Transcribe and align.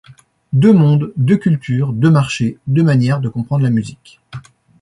Deux 0.51 0.73
mondes, 0.73 1.13
deux 1.15 1.37
cultures, 1.37 1.93
deux 1.93 2.09
marchés, 2.09 2.57
deux 2.65 2.81
manières 2.81 3.19
de 3.21 3.29
comprendre 3.29 3.63
la 3.63 3.69
musique. 3.69 4.19